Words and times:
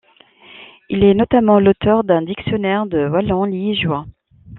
Il 0.89 1.03
est 1.03 1.13
notamment 1.13 1.59
l'auteur 1.59 2.03
d'un 2.03 2.23
dictionnaire 2.23 2.87
de 2.87 3.07
wallon 3.07 3.43
liégeois. 3.43 4.07